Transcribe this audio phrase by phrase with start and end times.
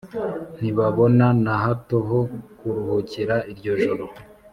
[0.57, 2.19] ntibabona na hato ho
[2.57, 4.05] kuruhukira iryo joro